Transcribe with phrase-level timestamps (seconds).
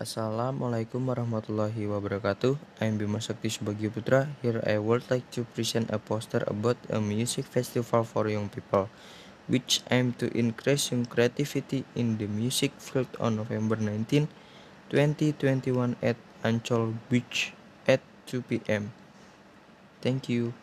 [0.00, 2.56] Assalamualaikum warahmatullahi wabarakatuh.
[2.80, 4.32] I'm Bima Sakti Subagio Putra.
[4.40, 8.88] Here I would like to present a poster about a music festival for young people,
[9.44, 14.24] which aim to increase young creativity in the music field on November 19,
[14.88, 16.16] 2021 at
[16.48, 17.52] Ancol Beach
[17.84, 18.96] at 2 p.m.
[20.00, 20.56] Thank you.